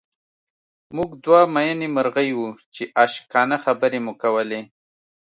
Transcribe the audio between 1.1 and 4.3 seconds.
دوه مئینې مرغۍ وو چې عاشقانه خبرې مو